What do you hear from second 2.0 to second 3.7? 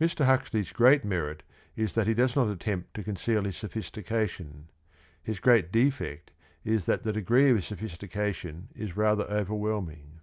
he does not attempt to conceal his